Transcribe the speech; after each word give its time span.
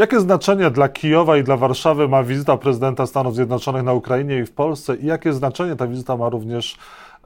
Jakie 0.00 0.20
znaczenie 0.20 0.70
dla 0.70 0.88
Kijowa 0.88 1.36
i 1.36 1.44
dla 1.44 1.56
Warszawy 1.56 2.08
ma 2.08 2.22
wizyta 2.22 2.56
prezydenta 2.56 3.06
Stanów 3.06 3.34
Zjednoczonych 3.34 3.82
na 3.82 3.92
Ukrainie 3.92 4.38
i 4.38 4.46
w 4.46 4.52
Polsce 4.52 4.96
i 4.96 5.06
jakie 5.06 5.32
znaczenie 5.32 5.76
ta 5.76 5.86
wizyta 5.86 6.16
ma 6.16 6.28
również 6.28 6.76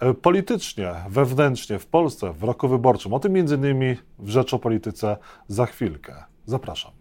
e, 0.01 0.15
politycznie, 0.15 0.95
wewnętrznie 1.09 1.79
w 1.79 1.87
Polsce 1.87 2.33
w 2.33 2.45
roku 2.45 2.69
wyborczym? 2.69 3.13
O 3.13 3.21
tym 3.21 3.33
między 3.33 3.55
innymi 3.55 3.97
w 4.19 4.29
Rzecz 4.29 4.55
o 4.55 4.59
Polityce 4.59 5.17
za 5.49 5.67
chwilkę. 5.67 6.25
Zapraszam. 6.47 6.93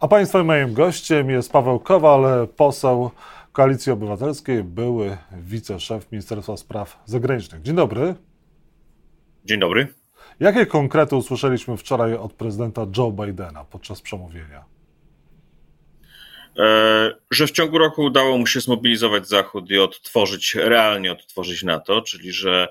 A 0.00 0.08
Państwa 0.08 0.44
moim 0.44 0.74
gościem 0.74 1.30
jest 1.30 1.52
Paweł 1.52 1.80
Kowal, 1.80 2.48
poseł 2.56 3.10
Koalicji 3.52 3.92
Obywatelskiej, 3.92 4.64
były 4.64 5.16
wiceszef 5.32 6.12
Ministerstwa 6.12 6.56
Spraw 6.56 7.02
Zagranicznych. 7.04 7.62
Dzień 7.62 7.76
dobry. 7.76 8.14
Dzień 9.44 9.60
dobry. 9.60 10.03
Jakie 10.40 10.66
konkrety 10.66 11.16
usłyszeliśmy 11.16 11.76
wczoraj 11.76 12.14
od 12.14 12.32
prezydenta 12.32 12.86
Joe 12.96 13.12
Bidena 13.12 13.64
podczas 13.64 14.00
przemówienia? 14.00 14.64
E, 16.58 17.14
że 17.30 17.46
w 17.46 17.50
ciągu 17.50 17.78
roku 17.78 18.02
udało 18.02 18.38
mu 18.38 18.46
się 18.46 18.60
zmobilizować 18.60 19.28
Zachód 19.28 19.70
i 19.70 19.78
odtworzyć, 19.78 20.54
realnie 20.54 21.12
odtworzyć 21.12 21.62
NATO, 21.62 22.02
czyli 22.02 22.32
że 22.32 22.68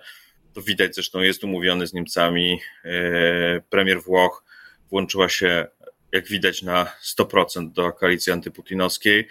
to 0.53 0.61
widać, 0.61 0.95
zresztą 0.95 1.21
jest 1.21 1.43
umówiony 1.43 1.87
z 1.87 1.93
Niemcami. 1.93 2.59
E, 2.85 3.61
premier 3.69 4.01
Włoch 4.01 4.43
włączyła 4.89 5.29
się, 5.29 5.67
jak 6.11 6.27
widać, 6.27 6.61
na 6.61 6.91
100% 7.03 7.71
do 7.71 7.91
koalicji 7.91 8.31
antyputinowskiej. 8.33 9.27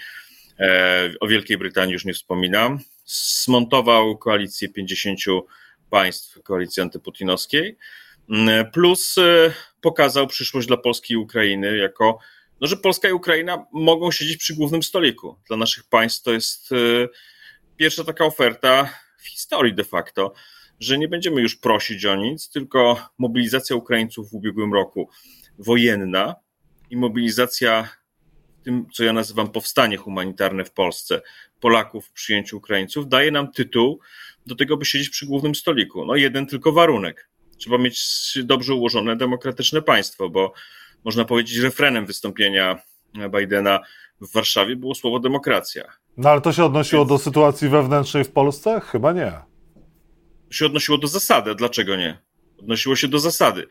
E, 0.61 1.15
o 1.21 1.27
Wielkiej 1.27 1.59
Brytanii 1.59 1.93
już 1.93 2.05
nie 2.05 2.15
wspominam. 2.15 2.79
Smontował 3.05 4.19
koalicję 4.19 4.69
50 4.69 5.21
państw 5.91 6.43
koalicji 6.43 6.83
antyputinowskiej. 6.83 7.79
Mm, 8.33 8.71
plus 8.71 9.19
e, 9.19 9.53
pokazał 9.81 10.27
przyszłość 10.27 10.69
dla 10.69 10.77
Polski 10.77 11.15
i 11.15 11.17
Ukrainy 11.17 11.77
jako, 11.77 12.19
no, 12.61 12.67
że 12.67 12.77
Polska 12.77 13.09
i 13.09 13.13
Ukraina 13.13 13.67
mogą 13.73 14.11
siedzieć 14.11 14.37
przy 14.37 14.55
głównym 14.55 14.83
stoliku. 14.83 15.37
Dla 15.49 15.57
naszych 15.57 15.85
państw 15.85 16.23
to 16.23 16.33
jest 16.33 16.73
e, 16.73 16.77
pierwsza 17.77 18.05
taka 18.05 18.25
oferta 18.25 18.89
w 19.19 19.27
historii 19.27 19.75
de 19.75 19.85
facto, 19.85 20.33
że 20.81 20.99
nie 20.99 21.09
będziemy 21.09 21.43
już 21.43 21.57
prosić 21.57 22.05
o 22.05 22.17
nic, 22.17 22.49
tylko 22.51 23.09
mobilizacja 23.19 23.77
Ukraińców 23.77 24.31
w 24.31 24.35
ubiegłym 24.35 24.73
roku 24.73 25.09
wojenna 25.59 26.35
i 26.91 26.97
mobilizacja 26.97 27.89
tym, 28.65 28.87
co 28.93 29.05
ja 29.05 29.13
nazywam 29.13 29.51
powstanie 29.51 29.97
humanitarne 29.97 30.65
w 30.65 30.73
Polsce, 30.73 31.23
Polaków 31.61 32.07
w 32.07 32.13
przyjęciu 32.13 32.57
Ukraińców, 32.57 33.09
daje 33.09 33.31
nam 33.31 33.53
tytuł 33.53 34.01
do 34.47 34.55
tego, 34.55 34.77
by 34.77 34.85
siedzieć 34.85 35.09
przy 35.09 35.27
głównym 35.27 35.55
stoliku. 35.55 36.05
No 36.05 36.17
jeden 36.17 36.47
tylko 36.47 36.73
warunek 36.73 37.32
trzeba 37.63 37.79
mieć 37.79 37.99
dobrze 38.45 38.75
ułożone 38.75 39.17
demokratyczne 39.17 39.83
państwo, 39.83 40.31
bo 40.31 40.53
można 41.05 41.25
powiedzieć, 41.25 41.59
refrenem 41.59 42.07
wystąpienia 42.07 42.79
Bidena 43.39 43.81
w 44.21 44.33
Warszawie 44.33 44.77
było 44.77 44.95
słowo 44.95 45.19
demokracja. 45.19 45.85
No 46.17 46.31
ale 46.31 46.41
to 46.41 46.53
się 46.53 46.65
odnosiło 46.65 47.03
Więc... 47.03 47.09
do 47.09 47.25
sytuacji 47.25 47.69
wewnętrznej 47.69 48.25
w 48.25 48.31
Polsce? 48.31 48.81
Chyba 48.81 49.13
nie. 49.13 49.33
To 50.49 50.55
się 50.55 50.67
odnosiło 50.67 50.99
do 50.99 51.07
zasady. 51.07 51.55
Dlaczego 51.55 51.97
nie? 51.97 52.19
Odnosiło 52.59 52.97
się 52.97 53.09
do 53.09 53.19
zasady. 53.19 53.67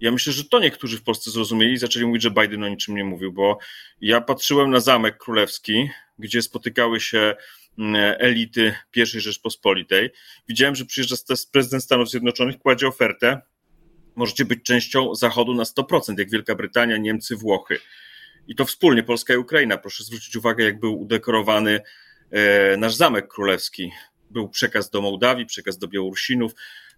Ja 0.00 0.12
myślę, 0.12 0.32
że 0.32 0.44
to 0.44 0.60
niektórzy 0.60 0.98
w 0.98 1.02
Polsce 1.02 1.30
zrozumieli 1.30 1.72
i 1.72 1.78
zaczęli 1.78 2.06
mówić, 2.06 2.22
że 2.22 2.30
Biden 2.30 2.64
o 2.64 2.68
niczym 2.68 2.96
nie 2.96 3.04
mówił, 3.04 3.32
bo 3.32 3.58
ja 4.00 4.20
patrzyłem 4.20 4.70
na 4.70 4.80
Zamek 4.80 5.18
Królewski, 5.18 5.90
gdzie 6.18 6.42
spotykały 6.42 7.00
się 7.00 7.36
elity 8.18 8.74
I 8.96 9.06
Rzeczpospolitej. 9.06 10.10
Widziałem, 10.48 10.74
że 10.74 10.84
przyjeżdża 10.84 11.16
prezydent 11.52 11.84
Stanów 11.84 12.10
Zjednoczonych, 12.10 12.58
kładzie 12.58 12.88
ofertę. 12.88 13.40
Możecie 14.16 14.44
być 14.44 14.62
częścią 14.62 15.14
Zachodu 15.14 15.54
na 15.54 15.62
100%, 15.62 16.18
jak 16.18 16.30
Wielka 16.30 16.54
Brytania, 16.54 16.96
Niemcy, 16.96 17.36
Włochy. 17.36 17.80
I 18.48 18.54
to 18.54 18.64
wspólnie, 18.64 19.02
Polska 19.02 19.34
i 19.34 19.36
Ukraina. 19.36 19.78
Proszę 19.78 20.04
zwrócić 20.04 20.36
uwagę, 20.36 20.64
jak 20.64 20.80
był 20.80 21.00
udekorowany 21.00 21.80
e, 22.30 22.76
nasz 22.76 22.94
Zamek 22.94 23.28
Królewski. 23.28 23.92
Był 24.30 24.48
przekaz 24.48 24.90
do 24.90 25.00
Mołdawii, 25.00 25.46
przekaz 25.46 25.78
do 25.78 25.88
Białorusinów, 25.88 26.52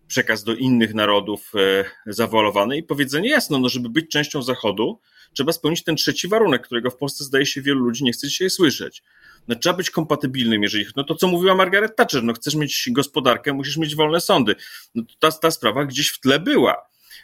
przekaz 0.08 0.44
do 0.44 0.54
innych 0.54 0.94
narodów 0.94 1.52
e, 1.54 1.84
zawolowany 2.12 2.76
i 2.76 2.82
powiedzenie 2.82 3.28
jasno, 3.28 3.58
no 3.58 3.68
żeby 3.68 3.88
być 3.88 4.10
częścią 4.10 4.42
Zachodu, 4.42 5.00
trzeba 5.36 5.52
spełnić 5.52 5.84
ten 5.84 5.96
trzeci 5.96 6.28
warunek, 6.28 6.62
którego 6.62 6.90
w 6.90 6.96
Polsce 6.96 7.24
zdaje 7.24 7.46
się 7.46 7.62
wielu 7.62 7.80
ludzi 7.80 8.04
nie 8.04 8.12
chce 8.12 8.28
dzisiaj 8.28 8.50
słyszeć. 8.50 9.02
No, 9.48 9.54
trzeba 9.54 9.76
być 9.76 9.90
kompatybilnym, 9.90 10.62
jeżeli, 10.62 10.86
no 10.96 11.04
to 11.04 11.14
co 11.14 11.28
mówiła 11.28 11.54
Margaret 11.54 11.96
Thatcher, 11.96 12.24
no 12.24 12.32
chcesz 12.32 12.54
mieć 12.54 12.88
gospodarkę, 12.92 13.52
musisz 13.52 13.76
mieć 13.76 13.96
wolne 13.96 14.20
sądy. 14.20 14.54
No 14.94 15.02
to 15.02 15.14
ta, 15.18 15.38
ta 15.38 15.50
sprawa 15.50 15.84
gdzieś 15.84 16.08
w 16.08 16.20
tle 16.20 16.40
była. 16.40 16.76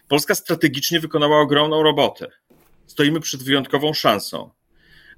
Polska 0.08 0.34
strategicznie 0.34 1.00
wykonała 1.00 1.40
ogromną 1.40 1.82
robotę. 1.82 2.26
Stoimy 2.86 3.20
przed 3.20 3.42
wyjątkową 3.42 3.94
szansą. 3.94 4.50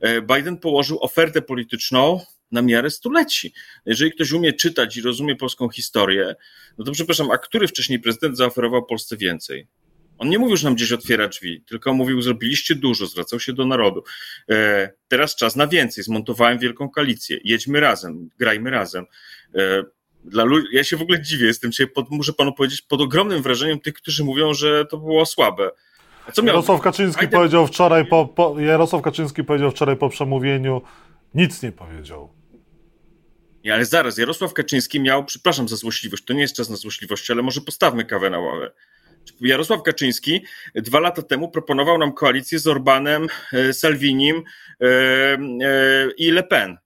E, 0.00 0.22
Biden 0.22 0.59
położył 0.59 0.99
ofertę 1.00 1.43
polityczną 1.43 2.21
na 2.53 2.62
miarę 2.62 2.91
stuleci. 2.91 3.54
Jeżeli 3.87 4.12
ktoś 4.12 4.33
umie 4.33 4.53
czytać 4.53 4.97
i 4.97 5.03
rozumie 5.03 5.37
polską 5.37 5.69
historię, 5.69 6.34
no 6.78 6.84
to 6.84 6.93
przepraszam, 6.93 7.31
a 7.31 7.38
który 7.38 7.69
wcześniej 7.69 8.00
prezydent 8.00 8.37
zaoferował 8.37 8.87
Polsce 8.87 9.16
więcej? 9.16 9.69
On 10.19 10.29
nie 10.29 10.39
mówił, 10.39 10.57
że 10.57 10.65
nam 10.65 10.75
gdzieś 10.75 10.93
otwiera 10.93 11.29
drzwi, 11.29 11.65
tylko 11.67 11.95
mówił, 11.95 12.23
zrobiliście 12.23 12.75
dużo, 12.75 13.07
zwracał 13.07 13.41
się 13.41 13.53
do 13.53 13.67
narodu. 13.67 14.05
E, 14.51 14.91
teraz 15.09 15.37
czas 15.37 15.57
na 15.57 15.67
więcej, 15.67 16.05
zmontowałem 16.05 16.59
wielką 16.59 16.89
koalicję, 16.89 17.39
jedźmy 17.45 17.81
razem, 17.81 18.29
grajmy 18.39 18.71
razem. 18.71 19.05
E, 19.55 19.85
dla 20.25 20.45
ludzi, 20.45 20.67
ja 20.73 20.85
się 20.85 20.97
w 20.97 21.03
ogóle 21.03 21.23
dziwię, 21.23 21.47
jestem 21.47 21.71
dzisiaj, 21.71 21.87
pod, 21.87 22.11
muszę 22.11 22.33
panu 22.33 22.53
powiedzieć, 22.53 22.83
pod 22.83 23.01
ogromnym 23.01 23.43
wrażeniem 23.43 23.81
tych, 23.81 23.95
którzy 23.95 24.25
mówią, 24.25 24.55
że 24.55 24.85
to 24.85 24.99
było 24.99 25.27
słabe. 25.27 25.71
Jarosław 26.45 26.81
Kaczyński 26.81 27.29
powiedział 27.29 27.67
wczoraj 27.67 28.07
po, 28.07 28.27
po, 28.27 28.61
Jarosław 28.61 29.03
Kaczyński 29.03 29.45
powiedział 29.45 29.71
wczoraj 29.71 29.97
po 29.97 30.09
przemówieniu, 30.09 30.83
nic 31.35 31.63
nie 31.63 31.73
powiedział. 31.73 32.33
Nie, 33.65 33.75
ale 33.75 33.85
zaraz, 33.85 34.19
Jarosław 34.19 34.53
Kaczyński 34.53 35.01
miał, 35.01 35.25
przepraszam 35.25 35.69
za 35.69 35.77
złośliwość, 35.77 36.25
to 36.25 36.33
nie 36.33 36.41
jest 36.41 36.57
czas 36.57 36.71
na 36.71 36.77
złośliwość, 36.77 37.31
ale 37.31 37.43
może 37.43 37.61
postawmy 37.61 38.05
kawę 38.05 38.31
na 38.31 38.39
ławę. 38.39 38.71
Jarosław 39.41 39.83
Kaczyński 39.83 40.45
dwa 40.75 41.01
lata 41.01 41.23
temu 41.23 41.51
proponował 41.51 41.99
nam 41.99 42.12
koalicję 42.12 42.59
z 42.59 42.67
Orbanem, 42.67 43.27
e, 43.53 43.73
Salvinim 43.73 44.43
e, 44.81 44.87
e, 44.87 46.11
i 46.17 46.31
Le 46.31 46.43
Pen. 46.43 46.77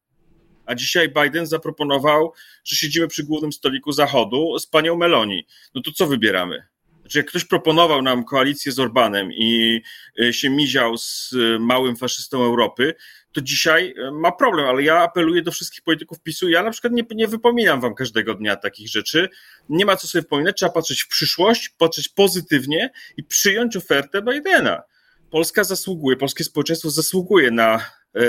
A 0.67 0.75
dzisiaj 0.75 1.09
Biden 1.23 1.47
zaproponował, 1.47 2.33
że 2.65 2.77
siedzimy 2.77 3.09
przy 3.09 3.25
głównym 3.25 3.53
stoliku 3.53 3.93
Zachodu 3.93 4.59
z 4.59 4.67
panią 4.67 4.97
Meloni. 4.97 5.47
No 5.75 5.83
to 5.83 5.93
co 5.93 6.07
wybieramy? 6.07 6.63
Znaczy, 7.01 7.19
jak 7.19 7.27
ktoś 7.27 7.45
proponował 7.45 8.03
nam 8.03 8.25
koalicję 8.25 8.73
z 8.73 8.79
Orbanem 8.79 9.33
i 9.33 9.83
się 10.31 10.51
miział 10.51 10.97
z 10.97 11.35
małym 11.61 11.97
faszystą 11.97 12.43
Europy, 12.43 12.95
to 13.33 13.41
dzisiaj 13.41 13.95
e, 13.97 14.11
ma 14.11 14.33
problem, 14.33 14.67
ale 14.67 14.83
ja 14.83 15.03
apeluję 15.03 15.43
do 15.43 15.53
wszystkich 15.53 15.83
polityków 15.83 16.21
PiSu. 16.21 16.49
Ja 16.49 16.63
na 16.63 16.71
przykład 16.71 16.93
nie, 16.93 17.03
nie 17.15 17.29
wypominam 17.29 17.81
wam 17.81 17.95
każdego 17.95 18.35
dnia 18.35 18.57
takich 18.57 18.89
rzeczy. 18.89 19.29
Nie 19.69 19.87
ma 19.87 19.97
co 19.97 20.07
sobie 20.07 20.23
wypominać, 20.23 20.57
trzeba 20.57 20.73
patrzeć 20.73 21.03
w 21.03 21.09
przyszłość, 21.09 21.69
patrzeć 21.69 22.09
pozytywnie 22.09 22.91
i 23.17 23.25
przyjąć 23.25 23.77
ofertę 23.77 24.23
Bidena. 24.23 24.83
Polska 25.31 25.65
zasługuje, 25.65 26.17
polskie 26.17 26.45
społeczeństwo 26.45 26.91
zasługuje 26.91 27.51
na 27.51 27.91
e, 28.17 28.21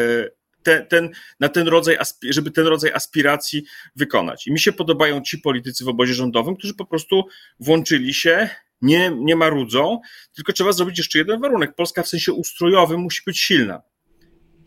ten, 0.64 0.86
ten, 0.88 1.10
na 1.40 1.50
ten 1.50 1.68
rodzaj, 1.68 1.98
żeby 2.30 2.52
ten 2.52 2.68
rodzaj 2.68 2.92
aspiracji 2.92 3.64
wykonać. 3.96 4.48
I 4.48 4.52
mi 4.52 4.60
się 4.60 4.72
podobają 4.72 5.22
ci 5.22 5.38
politycy 5.38 5.84
w 5.84 5.88
obozie 5.88 6.14
rządowym, 6.14 6.56
którzy 6.56 6.74
po 6.74 6.86
prostu 6.86 7.24
włączyli 7.60 8.14
się, 8.14 8.50
nie, 8.82 9.12
nie 9.16 9.36
marudzą, 9.36 10.00
tylko 10.36 10.54
trzeba 10.54 10.72
zrobić 10.72 10.98
jeszcze 10.98 11.18
jeden 11.18 11.42
warunek. 11.42 11.76
Polska 11.76 12.04
w 12.04 12.08
sensie 12.08 12.34
ustrojowym 12.34 13.00
musi 13.00 13.22
być 13.26 13.40
silna 13.40 13.82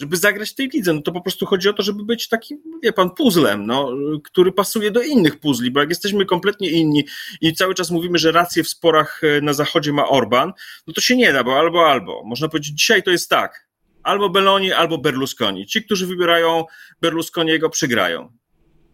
żeby 0.01 0.17
zagrać 0.17 0.51
w 0.51 0.55
tej 0.55 0.69
lidze. 0.69 0.93
No 0.93 1.03
to 1.03 1.13
po 1.13 1.21
prostu 1.21 1.47
chodzi 1.47 1.69
o 1.69 1.73
to, 1.73 1.83
żeby 1.83 2.05
być 2.05 2.29
takim, 2.29 2.59
wie 2.83 2.93
pan, 2.93 3.11
puzzlem, 3.11 3.67
no, 3.67 3.91
który 4.25 4.53
pasuje 4.53 4.91
do 4.91 5.03
innych 5.03 5.41
puzli, 5.41 5.71
bo 5.71 5.81
jak 5.81 5.89
jesteśmy 5.89 6.27
kompletnie 6.27 6.71
inni 6.71 7.05
i 7.41 7.55
cały 7.55 7.75
czas 7.75 7.91
mówimy, 7.91 8.19
że 8.19 8.33
rację 8.33 8.65
w 8.65 8.69
sporach 8.69 9.21
e, 9.25 9.41
na 9.41 9.53
zachodzie 9.53 9.93
ma 9.93 10.09
Orban, 10.09 10.53
no 10.87 10.95
to 10.95 11.01
się 11.01 11.17
nie 11.17 11.33
da, 11.33 11.45
bo 11.45 11.59
albo, 11.59 11.91
albo. 11.91 12.23
Można 12.25 12.49
powiedzieć, 12.49 12.75
dzisiaj 12.79 13.03
to 13.03 13.11
jest 13.11 13.31
tak. 13.31 13.69
Albo 14.03 14.31
Belloni, 14.31 14.73
albo 14.73 14.99
Berlusconi. 14.99 15.67
Ci, 15.67 15.85
którzy 15.85 16.07
wybierają 16.07 16.65
Berlusconiego, 17.01 17.71
przegrają 17.71 18.42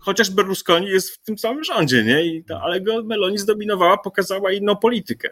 chociaż 0.08 0.30
Berlusconi 0.30 0.86
jest 0.86 1.10
w 1.10 1.18
tym 1.18 1.38
samym 1.38 1.64
rządzie, 1.64 2.04
nie? 2.04 2.24
I 2.24 2.44
to, 2.44 2.60
ale 2.62 2.80
go 2.80 3.02
Meloni 3.02 3.38
zdominowała, 3.38 3.98
pokazała 3.98 4.52
inną 4.52 4.76
politykę. 4.76 5.28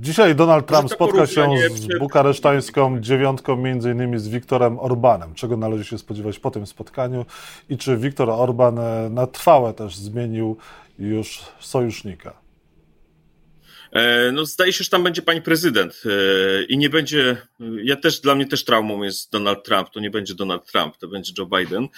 Dzisiaj 0.00 0.34
Donald 0.34 0.66
Trump 0.66 0.92
spotka 0.92 1.26
się 1.26 1.48
z 1.74 1.98
bukaresztańską 1.98 3.00
dziewiątką, 3.00 3.56
między 3.56 3.90
innymi 3.90 4.18
z 4.18 4.28
Viktorem 4.28 4.78
Orbanem. 4.78 5.34
Czego 5.34 5.56
należy 5.56 5.84
się 5.84 5.98
spodziewać 5.98 6.38
po 6.38 6.50
tym 6.50 6.66
spotkaniu 6.66 7.26
i 7.68 7.76
czy 7.76 7.96
Viktor 7.96 8.30
Orban 8.30 8.78
e, 8.78 9.08
na 9.10 9.26
trwałe 9.26 9.74
też 9.74 9.96
zmienił 9.96 10.56
już 10.98 11.42
sojusznika? 11.60 12.43
E, 13.94 14.32
no, 14.32 14.46
zdaje 14.46 14.72
się, 14.72 14.84
że 14.84 14.90
tam 14.90 15.02
będzie 15.02 15.22
pani 15.22 15.42
prezydent 15.42 16.02
e, 16.06 16.64
i 16.64 16.78
nie 16.78 16.90
będzie. 16.90 17.36
Ja 17.82 17.96
też, 17.96 18.20
dla 18.20 18.34
mnie 18.34 18.46
też 18.46 18.64
traumą 18.64 19.02
jest 19.02 19.32
Donald 19.32 19.64
Trump. 19.64 19.90
To 19.90 20.00
nie 20.00 20.10
będzie 20.10 20.34
Donald 20.34 20.72
Trump, 20.72 20.96
to 20.96 21.08
będzie 21.08 21.32
Joe 21.38 21.46
Biden. 21.46 21.84
E, 21.84 21.88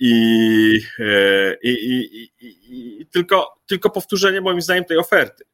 I, 0.00 0.80
i, 1.62 1.70
i, 1.70 2.30
i, 2.40 3.06
tylko, 3.06 3.54
tylko 3.66 3.90
powtórzenie, 3.90 4.40
moim 4.40 4.62
zdaniem, 4.62 4.84
tej 4.84 4.98
oferty. 4.98 5.44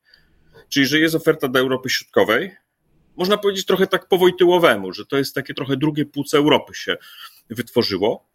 Czyli, 0.68 0.86
że 0.86 0.98
jest 0.98 1.14
oferta 1.14 1.48
dla 1.48 1.60
Europy 1.60 1.90
Środkowej, 1.90 2.56
można 3.16 3.36
powiedzieć 3.36 3.66
trochę 3.66 3.86
tak 3.86 4.08
po 4.08 4.18
wojtyłowemu, 4.18 4.92
że 4.92 5.06
to 5.06 5.16
jest 5.18 5.34
takie 5.34 5.54
trochę 5.54 5.76
drugie 5.76 6.06
płuce 6.06 6.38
Europy 6.38 6.74
się 6.74 6.96
wytworzyło, 7.50 8.28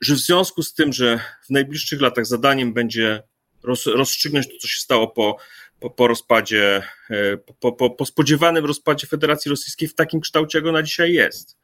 że 0.00 0.14
w 0.14 0.18
związku 0.18 0.62
z 0.62 0.74
tym, 0.74 0.92
że 0.92 1.20
w 1.46 1.50
najbliższych 1.50 2.00
latach 2.00 2.26
zadaniem 2.26 2.72
będzie 2.72 3.22
roz, 3.62 3.86
rozstrzygnąć 3.86 4.48
to, 4.48 4.54
co 4.60 4.68
się 4.68 4.80
stało 4.80 5.08
po, 5.08 5.36
po, 5.80 5.90
po 5.90 6.08
rozpadzie, 6.08 6.82
e, 7.10 7.36
po, 7.60 7.72
po, 7.72 7.90
po 7.90 8.06
spodziewanym 8.06 8.64
rozpadzie 8.64 9.06
Federacji 9.06 9.48
Rosyjskiej 9.48 9.88
w 9.88 9.94
takim 9.94 10.20
kształcie, 10.20 10.58
jak 10.58 10.66
ona 10.66 10.82
dzisiaj 10.82 11.12
jest. 11.12 11.62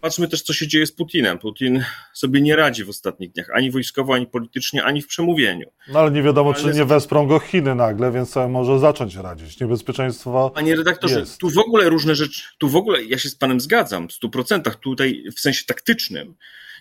Patrzmy 0.00 0.28
też, 0.28 0.42
co 0.42 0.52
się 0.52 0.68
dzieje 0.68 0.86
z 0.86 0.92
Putinem. 0.92 1.38
Putin 1.38 1.84
sobie 2.14 2.40
nie 2.40 2.56
radzi 2.56 2.84
w 2.84 2.88
ostatnich 2.88 3.32
dniach, 3.32 3.50
ani 3.54 3.70
wojskowo, 3.70 4.14
ani 4.14 4.26
politycznie, 4.26 4.84
ani 4.84 5.02
w 5.02 5.06
przemówieniu. 5.06 5.70
No 5.88 5.98
ale 5.98 6.10
nie 6.10 6.22
wiadomo, 6.22 6.52
ale... 6.54 6.62
czy 6.72 6.78
nie 6.78 6.84
wesprą 6.84 7.26
go 7.26 7.38
Chiny 7.38 7.74
nagle, 7.74 8.12
więc 8.12 8.30
sobie 8.30 8.48
może 8.48 8.78
zacząć 8.78 9.16
radzić. 9.16 9.60
Niebezpieczeństwo. 9.60 10.50
Panie 10.54 10.76
redaktorze, 10.76 11.20
jest. 11.20 11.38
tu 11.38 11.50
w 11.50 11.58
ogóle 11.58 11.88
różne 11.88 12.14
rzeczy, 12.14 12.42
tu 12.58 12.68
w 12.68 12.76
ogóle 12.76 13.04
ja 13.04 13.18
się 13.18 13.28
z 13.28 13.34
panem 13.34 13.60
zgadzam 13.60 14.08
w 14.08 14.12
stu 14.12 14.30
procentach. 14.30 14.76
Tutaj 14.76 15.24
w 15.36 15.40
sensie 15.40 15.64
taktycznym 15.66 16.34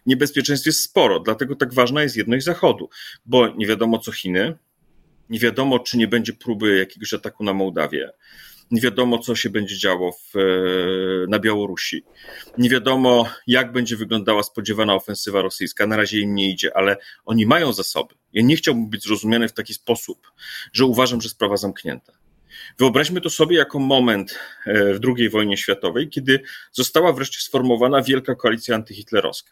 niebezpieczeństw 0.05 0.65
jest 0.65 0.81
sporo, 0.81 1.19
dlatego 1.19 1.55
tak 1.55 1.73
ważna 1.73 2.03
jest 2.03 2.17
jedność 2.17 2.45
Zachodu, 2.45 2.89
bo 3.25 3.47
nie 3.47 3.67
wiadomo 3.67 3.99
co 3.99 4.11
Chiny, 4.11 4.57
nie 5.29 5.39
wiadomo, 5.39 5.79
czy 5.79 5.97
nie 5.97 6.07
będzie 6.07 6.33
próby 6.33 6.77
jakiegoś 6.77 7.13
ataku 7.13 7.43
na 7.43 7.53
Mołdawię. 7.53 8.09
Nie 8.71 8.81
wiadomo, 8.81 9.17
co 9.17 9.35
się 9.35 9.49
będzie 9.49 9.77
działo 9.77 10.11
w, 10.11 10.35
e, 10.35 10.41
na 11.29 11.39
Białorusi. 11.39 12.03
Nie 12.57 12.69
wiadomo, 12.69 13.29
jak 13.47 13.71
będzie 13.71 13.97
wyglądała 13.97 14.43
spodziewana 14.43 14.95
ofensywa 14.95 15.41
rosyjska. 15.41 15.87
Na 15.87 15.97
razie 15.97 16.19
im 16.19 16.35
nie 16.35 16.51
idzie, 16.51 16.77
ale 16.77 16.97
oni 17.25 17.45
mają 17.45 17.73
zasoby. 17.73 18.15
Ja 18.33 18.41
nie 18.43 18.55
chciałbym 18.55 18.89
być 18.89 19.03
zrozumiany 19.03 19.47
w 19.47 19.53
taki 19.53 19.73
sposób, 19.73 20.31
że 20.73 20.85
uważam, 20.85 21.21
że 21.21 21.29
sprawa 21.29 21.57
zamknięta. 21.57 22.13
Wyobraźmy 22.79 23.21
to 23.21 23.29
sobie 23.29 23.57
jako 23.57 23.79
moment 23.79 24.39
e, 24.65 24.93
w 24.93 24.99
II 25.17 25.29
wojnie 25.29 25.57
światowej, 25.57 26.09
kiedy 26.09 26.39
została 26.71 27.13
wreszcie 27.13 27.39
sformowana 27.41 28.01
wielka 28.01 28.35
koalicja 28.35 28.75
antyhitlerowska. 28.75 29.51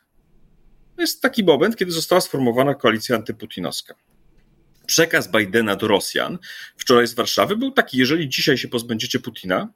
Jest 0.98 1.22
taki 1.22 1.44
moment, 1.44 1.76
kiedy 1.76 1.92
została 1.92 2.22
sformowana 2.22 2.76
koalicja 2.76 3.16
antyputinowska 3.16 3.96
przekaz 4.86 5.32
Bidena 5.32 5.76
do 5.76 5.88
Rosjan 5.88 6.38
wczoraj 6.78 7.08
z 7.08 7.14
Warszawy 7.14 7.58
był 7.58 7.72
taki: 7.72 7.98
jeżeli 7.98 8.30
dzisiaj 8.30 8.58
się 8.58 8.68
pozbędziecie 8.68 9.20
Putina, 9.20 9.74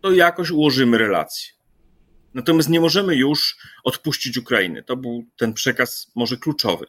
to 0.00 0.12
jakoś 0.12 0.50
ułożymy 0.50 0.98
relacje. 0.98 1.52
Natomiast 2.34 2.68
nie 2.68 2.80
możemy 2.80 3.16
już 3.16 3.56
odpuścić 3.84 4.38
Ukrainy. 4.38 4.82
To 4.82 4.96
był 4.96 5.24
ten 5.36 5.52
przekaz 5.54 6.12
może 6.14 6.36
kluczowy. 6.36 6.86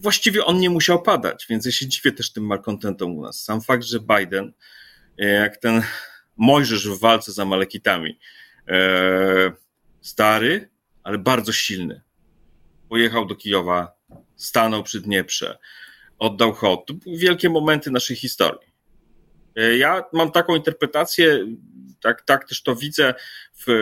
Właściwie 0.00 0.44
on 0.44 0.58
nie 0.58 0.70
musiał 0.70 1.02
padać, 1.02 1.46
więc 1.50 1.66
ja 1.66 1.72
się 1.72 1.86
dziwię 1.86 2.12
też 2.12 2.32
tym 2.32 2.46
malkontentom 2.46 3.16
u 3.16 3.22
nas. 3.22 3.44
Sam 3.44 3.60
fakt, 3.60 3.84
że 3.84 3.98
Biden, 4.00 4.52
e, 5.18 5.26
jak 5.26 5.56
ten 5.56 5.82
Mojżesz 6.36 6.88
w 6.88 6.98
walce 6.98 7.32
z 7.32 7.38
Amalekitami, 7.38 8.18
e, 8.68 9.52
stary, 10.00 10.70
ale 11.04 11.18
bardzo 11.18 11.52
silny, 11.52 12.00
pojechał 12.88 13.26
do 13.26 13.34
Kijowa, 13.34 13.96
stanął 14.36 14.82
przy 14.82 15.00
Dnieprze, 15.00 15.58
oddał 16.18 16.52
hołd. 16.52 16.86
To 16.86 16.94
były 16.94 17.18
wielkie 17.18 17.50
momenty 17.50 17.90
naszej 17.90 18.16
historii. 18.16 18.74
E, 19.56 19.76
ja 19.76 20.04
mam 20.12 20.32
taką 20.32 20.56
interpretację, 20.56 21.46
tak, 22.02 22.22
tak 22.22 22.48
też 22.48 22.62
to 22.62 22.76
widzę. 22.76 23.14
W, 23.66 23.72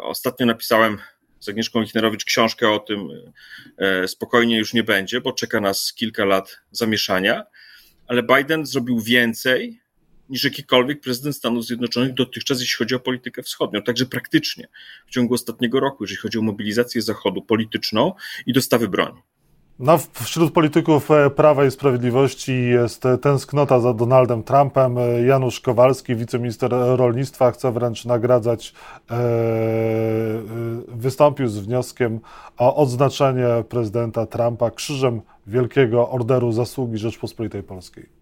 ostatnio 0.00 0.46
napisałem 0.46 0.98
z 1.40 1.48
Agnieszką 1.48 1.80
Lichnerowicz 1.80 2.24
książkę 2.24 2.70
o 2.70 2.78
tym, 2.78 3.08
e, 3.78 4.08
spokojnie 4.08 4.58
już 4.58 4.74
nie 4.74 4.82
będzie, 4.82 5.20
bo 5.20 5.32
czeka 5.32 5.60
nas 5.60 5.92
kilka 5.94 6.24
lat 6.24 6.60
zamieszania, 6.70 7.44
ale 8.06 8.22
Biden 8.22 8.66
zrobił 8.66 9.00
więcej 9.00 9.80
niż 10.30 10.44
jakikolwiek 10.44 11.00
prezydent 11.00 11.36
Stanów 11.36 11.64
Zjednoczonych 11.64 12.14
dotychczas, 12.14 12.60
jeśli 12.60 12.76
chodzi 12.76 12.94
o 12.94 13.00
politykę 13.00 13.42
wschodnią, 13.42 13.82
także 13.82 14.06
praktycznie 14.06 14.68
w 15.06 15.10
ciągu 15.10 15.34
ostatniego 15.34 15.80
roku, 15.80 16.04
jeżeli 16.04 16.18
chodzi 16.18 16.38
o 16.38 16.42
mobilizację 16.42 17.02
Zachodu 17.02 17.42
polityczną 17.42 18.12
i 18.46 18.52
dostawy 18.52 18.88
broni. 18.88 19.22
No, 19.80 19.98
wśród 20.12 20.52
polityków 20.52 21.10
e, 21.10 21.30
Prawa 21.30 21.64
i 21.64 21.70
Sprawiedliwości 21.70 22.64
jest 22.64 23.06
e, 23.06 23.18
tęsknota 23.18 23.80
za 23.80 23.94
Donaldem 23.94 24.42
Trumpem. 24.42 24.98
E, 24.98 25.22
Janusz 25.22 25.60
Kowalski, 25.60 26.16
wiceminister 26.16 26.70
rolnictwa, 26.72 27.50
chce 27.50 27.72
wręcz 27.72 28.04
nagradzać, 28.04 28.74
wystąpił 30.88 31.48
z 31.48 31.58
wnioskiem 31.58 32.20
o 32.58 32.76
odznaczenie 32.76 33.64
prezydenta 33.68 34.26
Trumpa 34.26 34.70
krzyżem 34.70 35.20
Wielkiego 35.46 36.10
Orderu 36.10 36.52
Zasługi 36.52 36.98
Rzeczpospolitej 36.98 37.62
Polskiej 37.62 38.19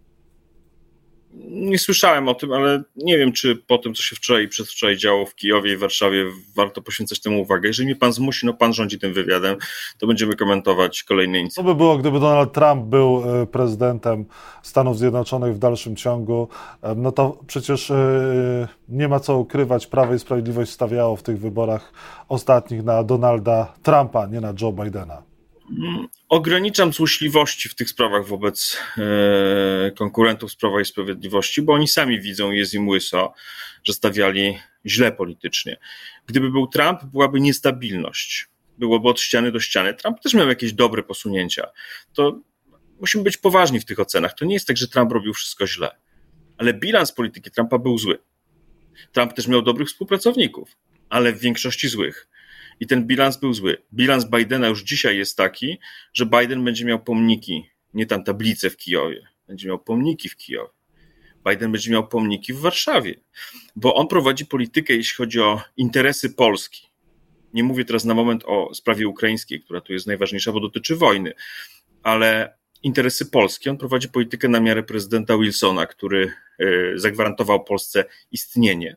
nie 1.51 1.79
słyszałem 1.79 2.29
o 2.29 2.35
tym, 2.35 2.53
ale 2.53 2.83
nie 2.97 3.19
wiem, 3.19 3.33
czy 3.33 3.57
po 3.57 3.79
tym, 3.79 3.95
co 3.95 4.03
się 4.03 4.17
wczoraj 4.17 4.45
i 4.45 4.49
przedwczoraj 4.49 4.97
działo 4.97 5.27
w 5.27 5.35
Kijowie 5.35 5.73
i 5.73 5.77
Warszawie, 5.77 6.25
warto 6.57 6.83
poświęcać 6.83 7.21
temu 7.21 7.43
uwagę. 7.43 7.69
Jeżeli 7.69 7.87
mnie 7.87 7.97
pan 7.97 8.13
zmusi, 8.13 8.47
no 8.47 8.55
pan 8.55 8.73
rządzi 8.73 8.99
tym 8.99 9.13
wywiadem, 9.13 9.57
to 9.99 10.07
będziemy 10.07 10.37
komentować 10.37 11.03
kolejne 11.03 11.39
inicjatywy. 11.39 11.69
Co 11.69 11.75
by 11.75 11.79
było, 11.79 11.99
gdyby 11.99 12.21
Donald 12.21 12.53
Trump 12.53 12.85
był 12.85 13.23
e, 13.43 13.47
prezydentem 13.47 14.25
Stanów 14.63 14.99
Zjednoczonych 14.99 15.55
w 15.55 15.59
dalszym 15.59 15.97
ciągu? 15.97 16.49
E, 16.83 16.95
no 16.95 17.13
to 17.13 17.39
przecież 17.47 17.91
e, 17.91 18.69
nie 18.89 19.09
ma 19.09 19.21
co 19.21 19.39
ukrywać, 19.39 19.87
Prawo 19.87 20.15
i 20.15 20.19
Sprawiedliwość 20.19 20.71
stawiało 20.71 21.17
w 21.17 21.23
tych 21.23 21.39
wyborach 21.39 21.93
ostatnich 22.29 22.85
na 22.85 23.05
Donalda 23.05 23.73
Trumpa, 23.83 24.27
nie 24.27 24.41
na 24.41 24.55
Joe 24.61 24.73
Bidena. 24.73 25.28
Ograniczam 26.29 26.93
złośliwości 26.93 27.69
w 27.69 27.75
tych 27.75 27.91
sprawach 27.91 28.27
wobec 28.27 28.77
e, 28.99 29.91
konkurentów 29.91 30.53
z 30.53 30.57
Prawa 30.57 30.81
i 30.81 30.85
Sprawiedliwości, 30.85 31.63
bo 31.63 31.73
oni 31.73 31.89
sami 31.89 32.21
widzą, 32.21 32.51
jest 32.51 32.75
im 32.75 32.89
łyso, 32.89 33.33
że 33.85 33.93
stawiali 33.93 34.59
źle 34.87 35.13
politycznie. 35.13 35.77
Gdyby 36.27 36.51
był 36.51 36.67
Trump, 36.67 37.05
byłaby 37.05 37.41
niestabilność. 37.41 38.49
Byłoby 38.79 39.09
od 39.09 39.21
ściany 39.21 39.53
do 39.53 39.61
ściany. 39.61 39.95
Trump 39.95 40.21
też 40.21 40.35
miał 40.35 40.49
jakieś 40.49 40.73
dobre 40.73 41.03
posunięcia. 41.03 41.67
To 42.13 42.41
musimy 43.01 43.25
być 43.25 43.37
poważni 43.37 43.81
w 43.81 43.85
tych 43.85 44.01
ocenach. 44.01 44.35
To 44.35 44.45
nie 44.45 44.55
jest 44.55 44.67
tak, 44.67 44.77
że 44.77 44.89
Trump 44.89 45.13
robił 45.13 45.35
wszystko 45.35 45.67
źle. 45.67 45.91
Ale 46.59 46.75
bilans 46.75 47.13
polityki 47.13 47.51
Trumpa 47.51 47.79
był 47.79 47.99
zły. 47.99 48.19
Trump 49.13 49.33
też 49.33 49.47
miał 49.47 49.63
dobrych 49.63 49.89
współpracowników, 49.89 50.77
ale 51.09 51.33
w 51.33 51.39
większości 51.39 51.89
złych 51.89 52.29
i 52.81 52.87
ten 52.87 53.07
bilans 53.07 53.37
był 53.37 53.53
zły. 53.53 53.83
Bilans 53.95 54.25
Bidena 54.25 54.69
już 54.69 54.83
dzisiaj 54.83 55.19
jest 55.19 55.37
taki, 55.37 55.79
że 56.15 56.27
Biden 56.27 56.65
będzie 56.65 56.85
miał 56.85 56.99
pomniki, 56.99 57.71
nie 57.95 58.07
tam 58.07 58.25
tablice 58.25 58.71
w 58.71 58.77
Kijowie, 58.77 59.29
będzie 59.49 59.69
miał 59.69 59.79
pomniki 59.79 60.29
w 60.29 60.37
Kijowie. 60.37 60.71
Biden 61.49 61.73
będzie 61.73 61.91
miał 61.91 62.09
pomniki 62.09 62.53
w 62.53 62.59
Warszawie, 62.59 63.15
bo 63.77 63.95
on 63.95 64.09
prowadzi 64.09 64.47
politykę, 64.47 64.95
jeśli 64.95 65.17
chodzi 65.17 65.41
o 65.41 65.63
interesy 65.77 66.31
Polski. 66.31 66.89
Nie 67.55 67.65
mówię 67.65 67.85
teraz 67.85 68.05
na 68.05 68.15
moment 68.15 68.45
o 68.47 68.75
sprawie 68.75 69.09
ukraińskiej, 69.09 69.61
która 69.61 69.81
tu 69.81 69.93
jest 69.93 70.07
najważniejsza, 70.07 70.53
bo 70.53 70.61
dotyczy 70.61 70.97
wojny, 70.97 71.33
ale 72.03 72.59
interesy 72.83 73.27
Polski. 73.27 73.71
On 73.71 73.77
prowadzi 73.77 74.09
politykę 74.09 74.49
na 74.49 74.61
miarę 74.61 74.83
prezydenta 74.83 75.39
Wilsona, 75.39 75.87
który 75.87 76.33
e, 76.59 76.65
zagwarantował 76.99 77.65
Polsce 77.65 78.05
istnienie 78.33 78.97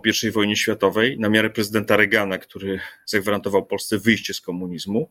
po 0.00 0.26
I 0.26 0.30
wojnie 0.30 0.56
światowej, 0.56 1.18
na 1.18 1.28
miarę 1.28 1.50
prezydenta 1.50 1.96
Reagana, 1.96 2.38
który 2.38 2.80
zagwarantował 3.06 3.66
Polsce 3.66 3.98
wyjście 3.98 4.34
z 4.34 4.40
komunizmu, 4.40 5.10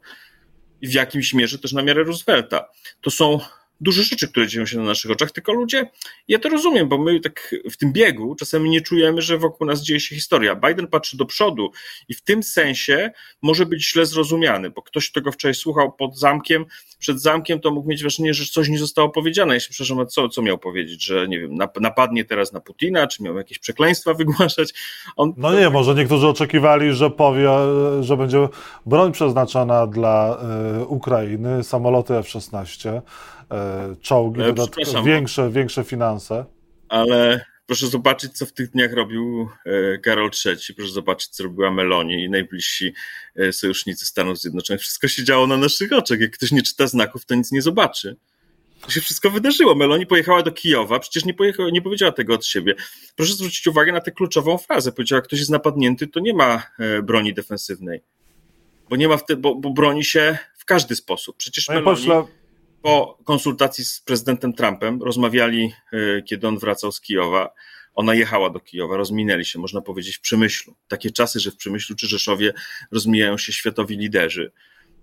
i 0.82 0.88
w 0.88 0.94
jakimś 0.94 1.34
mierze 1.34 1.60
też 1.60 1.74
na 1.74 1.84
miarę 1.84 2.04
Roosevelta. 2.04 2.70
To 3.01 3.12
są 3.12 3.39
duże 3.82 4.03
rzeczy, 4.03 4.27
które 4.27 4.48
dzieją 4.48 4.65
się 4.65 4.77
na 4.77 4.84
naszych 4.84 5.12
oczach, 5.12 5.32
tylko 5.32 5.53
ludzie, 5.53 5.89
ja 6.27 6.39
to 6.39 6.50
rozumiem, 6.50 6.89
bo 6.89 6.98
my 6.98 7.20
tak 7.20 7.55
w 7.72 7.77
tym 7.77 7.94
biegu 7.94 8.36
czasami 8.36 8.70
nie 8.70 8.82
czujemy, 8.82 9.22
że 9.22 9.38
wokół 9.38 9.67
nas 9.67 9.82
dzieje 9.82 10.00
się 10.00 10.15
historia. 10.15 10.55
Biden 10.55 10.88
patrzy 10.88 11.17
do 11.17 11.25
przodu 11.25 11.72
i 12.08 12.13
w 12.13 12.22
tym 12.22 12.44
sensie 12.44 13.12
może 13.41 13.65
być 13.65 13.91
źle 13.91 14.05
zrozumiany, 14.05 14.70
bo 14.70 14.82
ktoś 14.82 15.12
tego 15.12 15.32
wczoraj 15.32 15.55
słuchał 15.55 15.91
pod 15.91 16.20
zamkiem, 16.20 16.65
przed 17.00 17.22
zamkiem, 17.22 17.60
to 17.60 17.72
mógł 17.72 17.89
mieć 17.89 18.01
wrażenie, 18.01 18.34
że 18.34 18.46
coś 18.46 18.70
nie 18.70 18.77
zostało 18.77 19.10
powiedziane. 19.10 19.53
Ja 19.53 19.60
się 19.60 19.70
przepraszam, 19.70 20.08
co, 20.08 20.29
co 20.29 20.41
miał 20.41 20.58
powiedzieć, 20.58 21.03
że 21.03 21.27
nie 21.27 21.39
wiem, 21.39 21.55
napadnie 21.82 22.25
teraz 22.25 22.53
na 22.53 22.60
Putina, 22.60 23.08
czy 23.08 23.24
miał 23.24 23.38
jakieś 23.38 23.60
przekleństwa 23.60 24.13
wygłaszać? 24.13 24.74
On, 25.15 25.34
no 25.38 25.60
nie, 25.60 25.70
może 25.70 25.96
niektórzy 25.96 26.27
oczekiwali, 26.27 26.94
że 26.94 27.10
powie, 27.10 27.50
że 28.01 28.17
będzie 28.17 28.48
broń 28.86 29.12
przeznaczona 29.12 29.88
dla 29.88 30.38
y, 30.82 30.86
Ukrainy, 30.86 31.63
samoloty 31.63 32.15
F-16, 32.17 33.01
E, 33.52 33.96
czołgi, 34.02 34.42
e, 34.42 35.04
większe, 35.04 35.52
większe 35.52 35.84
finanse. 35.84 36.46
Ale 36.90 37.46
proszę 37.66 37.88
zobaczyć, 37.88 38.38
co 38.38 38.46
w 38.46 38.54
tych 38.54 38.72
dniach 38.72 38.94
robił 38.94 39.50
e, 39.66 39.98
Karol 39.98 40.30
III, 40.46 40.75
proszę 40.75 40.92
zobaczyć, 40.92 41.30
co 41.30 41.44
robiła 41.44 41.72
Meloni 41.72 42.24
i 42.24 42.30
najbliżsi 42.30 42.94
sojusznicy 43.52 44.06
Stanów 44.06 44.40
Zjednoczonych. 44.40 44.82
Wszystko 44.82 45.08
się 45.08 45.24
działo 45.24 45.48
na 45.48 45.58
naszych 45.58 45.94
oczach. 45.94 46.20
Jak 46.20 46.32
ktoś 46.32 46.52
nie 46.52 46.62
czyta 46.62 46.88
znaków, 46.88 47.25
to 47.25 47.36
nic 47.36 47.52
nie 47.52 47.62
zobaczy. 47.62 48.16
To 48.82 48.92
się 48.92 49.02
wszystko 49.02 49.30
wydarzyło. 49.30 49.75
Meloni 49.75 50.06
pojechała 50.06 50.44
do 50.44 50.52
Kijowa, 50.52 51.00
przecież 51.00 51.25
nie, 51.25 51.34
pojechała, 51.34 51.70
nie 51.70 51.82
powiedziała 51.82 52.12
tego 52.12 52.34
od 52.34 52.46
siebie. 52.46 52.75
Proszę 53.16 53.34
zwrócić 53.34 53.68
uwagę 53.68 53.92
na 53.92 54.02
tę 54.02 54.12
kluczową 54.12 54.58
frazę. 54.58 54.92
Powiedziała, 54.92 55.18
jak 55.18 55.28
ktoś 55.28 55.40
jest 55.40 55.52
napadnięty, 55.52 56.08
to 56.08 56.20
nie 56.20 56.34
ma 56.34 56.64
broni 57.04 57.34
defensywnej. 57.34 58.02
Bo 58.90 58.96
nie 58.96 59.08
ma, 59.08 59.18
bo, 59.38 59.56
bo 59.56 59.70
broni 59.70 60.04
się 60.04 60.38
w 60.58 60.66
każdy 60.66 60.96
sposób. 60.96 61.38
Przecież 61.38 61.70
Meloni... 61.70 61.86
Pośle 61.86 62.25
po 62.86 63.18
konsultacji 63.24 63.86
z 63.86 64.00
prezydentem 64.00 64.54
Trumpem 64.54 65.04
rozmawiali, 65.04 65.74
e, 65.94 66.22
kiedy 66.22 66.48
on 66.48 66.58
wracał 66.58 66.92
z 66.92 67.01
Kijowa. 67.01 67.54
Ona 67.96 68.13
jechała 68.13 68.50
do 68.50 68.60
Kijowa, 68.60 68.98
rozminęli 68.98 69.46
się, 69.46 69.60
można 69.60 69.82
powiedzieć, 69.82 70.18
w 70.18 70.22
Przemyślu. 70.22 70.75
Takie 70.88 71.12
czasy, 71.12 71.39
że 71.39 71.51
w 71.51 71.56
Przemyślu 71.56 71.96
czy 71.96 72.08
Rzeszowie 72.08 72.54
rozmijają 72.92 73.38
się 73.38 73.54
światowi 73.54 73.98
liderzy. 73.98 74.51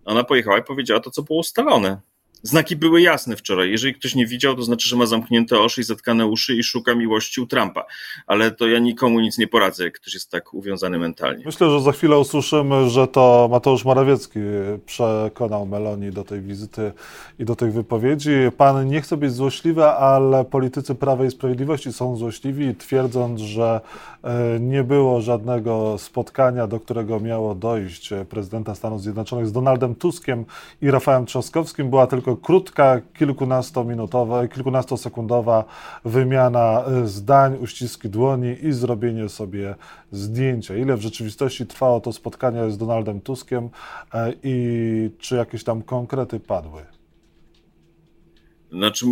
Ona 0.05 0.25
pojechała 0.25 0.59
i 0.59 0.63
powiedziała 0.63 1.01
to, 1.01 1.11
co 1.11 1.23
było 1.23 1.39
ustalone. 1.39 2.01
Znaki 2.43 2.77
były 2.77 3.03
jasne 3.03 3.37
wczoraj. 3.37 3.71
Jeżeli 3.71 3.95
ktoś 3.95 4.15
nie 4.15 4.27
widział, 4.27 4.55
to 4.55 4.63
znaczy, 4.63 4.89
że 4.89 4.97
ma 4.97 5.07
zamknięte 5.07 5.61
oczy 5.61 5.81
i 5.81 5.85
zatkane 5.85 6.27
uszy 6.27 6.57
i 6.57 6.63
szuka 6.63 6.95
miłości 6.95 7.41
u 7.41 7.47
Trumpa. 7.47 7.85
Ale 8.27 8.51
to 8.51 8.67
ja 8.67 8.79
nikomu 8.79 9.21
nic 9.21 9.39
nie 9.39 9.49
poradzę, 9.49 9.85
jak 9.85 9.93
ktoś 9.93 10.15
jest 10.15 10.31
tak 10.31 10.55
uwiązany 10.55 10.99
mentalnie. 10.99 11.45
Myślę, 11.47 11.71
że 11.71 11.81
za 11.81 11.93
chwilę 11.93 12.19
usłyszymy, 12.19 12.91
że 12.91 13.09
to 13.09 13.49
Mateusz 13.51 13.85
Morawiecki 13.85 14.41
przekonał 14.87 15.67
Meloni 15.67 16.11
do 16.11 16.25
tej 16.25 16.41
wizyty 16.41 16.93
i 17.39 17.45
do 17.45 17.57
tych 17.57 17.73
wypowiedzi. 17.73 18.31
Pan 18.57 18.89
nie 18.89 19.01
chce 19.01 19.17
być 19.17 19.33
złośliwy, 19.33 19.85
ale 19.85 20.45
politycy 20.45 20.95
Prawa 20.95 21.25
i 21.25 21.31
Sprawiedliwości 21.31 21.93
są 21.93 22.17
złośliwi, 22.17 22.75
twierdząc, 22.75 23.41
że 23.41 23.81
e, 24.25 24.61
nie 24.61 24.85
było 24.85 25.21
żadnego 25.21 25.99
spotkania, 25.99 26.67
do 26.67 26.81
którego 26.81 27.21
miało 27.21 27.55
dojść 27.55 28.11
prezydenta 28.31 28.75
Stanów 28.75 29.03
Zjednoczonych 29.03 29.47
z 29.47 29.53
Donaldem 29.53 29.95
Tuskiem 29.95 30.45
i 30.83 30.91
Rafałem 30.91 31.27
Trzaskowskim. 31.27 31.91
Była 31.91 32.07
tylko 32.07 32.32
krótka, 32.37 33.01
kilkunastominutowa, 33.19 34.49
kilkunastosekundowa 34.49 35.65
wymiana 36.05 36.85
y, 37.05 37.09
zdań, 37.09 37.59
uściski 37.61 38.09
dłoni 38.09 38.57
i 38.63 38.73
zrobienie 38.73 39.29
sobie 39.29 39.75
zdjęcia. 40.13 40.77
Ile 40.77 40.97
w 40.97 41.01
rzeczywistości 41.01 41.67
trwało 41.67 42.01
to 42.01 42.13
spotkanie 42.13 42.71
z 42.71 42.79
Donaldem 42.79 43.21
Tuskiem 43.21 43.71
e, 44.15 44.33
i 44.43 45.11
czy 45.19 45.37
jakieś 45.37 45.65
tam 45.65 45.83
konkrety 45.83 46.41
padły? 46.41 46.83
Znaczy, 48.73 49.07